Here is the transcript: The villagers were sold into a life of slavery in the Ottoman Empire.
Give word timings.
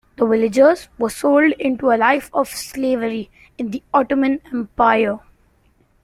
The 0.15 0.25
villagers 0.25 0.87
were 0.97 1.11
sold 1.11 1.51
into 1.59 1.91
a 1.91 1.95
life 1.95 2.31
of 2.33 2.47
slavery 2.47 3.29
in 3.59 3.69
the 3.69 3.83
Ottoman 3.93 4.41
Empire. 4.51 5.19